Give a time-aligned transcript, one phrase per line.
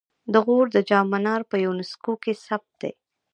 [0.33, 2.91] د غور د جام منار په یونسکو کې ثبت دی